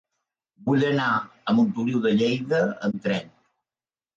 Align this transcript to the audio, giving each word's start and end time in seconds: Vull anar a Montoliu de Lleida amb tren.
Vull 0.69 0.85
anar 0.87 1.09
a 1.17 1.55
Montoliu 1.59 2.01
de 2.07 2.15
Lleida 2.17 2.63
amb 2.89 3.07
tren. 3.07 3.33